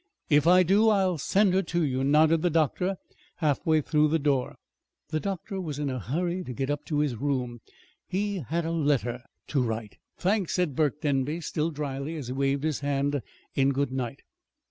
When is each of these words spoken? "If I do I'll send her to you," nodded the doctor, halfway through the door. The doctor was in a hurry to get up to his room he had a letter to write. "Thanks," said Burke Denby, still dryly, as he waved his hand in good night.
"If 0.31 0.47
I 0.47 0.63
do 0.63 0.89
I'll 0.89 1.19
send 1.19 1.53
her 1.53 1.61
to 1.61 1.83
you," 1.83 2.03
nodded 2.03 2.41
the 2.41 2.49
doctor, 2.49 2.95
halfway 3.35 3.81
through 3.81 4.07
the 4.07 4.17
door. 4.17 4.55
The 5.09 5.19
doctor 5.19 5.61
was 5.61 5.77
in 5.77 5.91
a 5.91 5.99
hurry 5.99 6.43
to 6.43 6.53
get 6.53 6.71
up 6.71 6.85
to 6.85 6.97
his 7.01 7.15
room 7.17 7.59
he 8.07 8.37
had 8.37 8.65
a 8.65 8.71
letter 8.71 9.21
to 9.49 9.61
write. 9.61 9.99
"Thanks," 10.17 10.55
said 10.55 10.75
Burke 10.75 11.01
Denby, 11.01 11.39
still 11.41 11.69
dryly, 11.69 12.15
as 12.15 12.29
he 12.29 12.33
waved 12.33 12.63
his 12.63 12.79
hand 12.79 13.21
in 13.53 13.73
good 13.73 13.91
night. 13.91 14.23